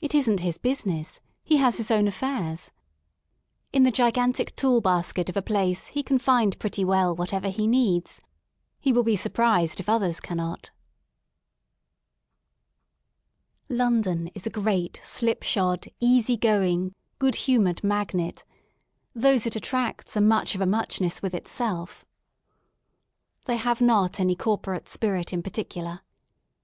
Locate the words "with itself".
21.20-22.06